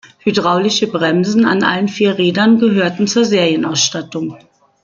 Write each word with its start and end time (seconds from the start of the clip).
Hydraulische 0.25 0.87
Bremsen 0.87 1.45
an 1.45 1.61
allen 1.61 1.87
vier 1.87 2.17
Rädern 2.17 2.57
gehörten 2.57 3.05
zur 3.05 3.23
Serienausstattung. 3.23 4.35